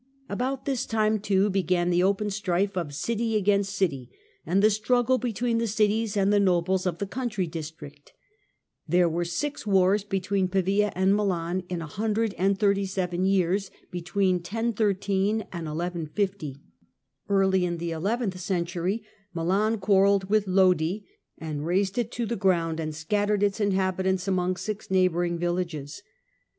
About 0.29 0.65
this 0.65 0.87
time, 0.87 1.19
too, 1.19 1.51
began 1.51 1.91
the 1.91 2.01
open 2.01 2.31
strife 2.31 2.75
of 2.75 2.91
city 2.95 3.35
against 3.35 3.75
city, 3.75 4.09
and 4.47 4.63
the 4.63 4.71
struggle 4.71 5.19
between 5.19 5.59
the 5.59 5.67
cities 5.67 6.17
and 6.17 6.33
the 6.33 6.39
nobles 6.39 6.87
of 6.87 6.97
the 6.97 7.05
country 7.05 7.45
districts. 7.45 8.11
There 8.87 9.07
were 9.07 9.23
six 9.25 9.67
wars 9.67 10.03
between 10.03 10.47
Pavia 10.47 10.91
and 10.95 11.15
Milan 11.15 11.61
in 11.69 11.83
a 11.83 11.85
hundred 11.85 12.33
and 12.39 12.57
thirty 12.57 12.87
seven 12.87 13.25
years 13.25 13.69
(1013 13.93 15.37
1150). 15.59 16.55
Early 17.29 17.63
in 17.63 17.77
the 17.77 17.91
eleventh 17.91 18.39
century 18.39 19.03
Milan 19.35 19.77
quarrelled 19.77 20.31
with 20.31 20.47
Lodi, 20.47 21.01
and 21.37 21.63
razed 21.63 21.99
it 21.99 22.11
to 22.13 22.25
the 22.25 22.35
ground, 22.35 22.79
and 22.79 22.95
scattered 22.95 23.43
its 23.43 23.59
inhabitants 23.59 24.27
among 24.27 24.55
six 24.55 24.89
neighbouring 24.89 25.37
villages. 25.37 26.01